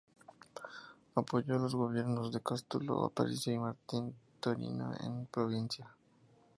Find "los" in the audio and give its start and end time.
1.59-1.75